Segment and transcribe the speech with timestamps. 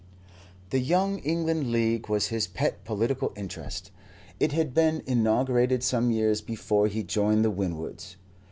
[0.71, 3.91] The Young England League was his pet political interest.
[4.39, 8.15] It had been inaugurated some years before he joined the Winwoods.